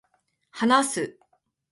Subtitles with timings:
[0.49, 1.19] 話す、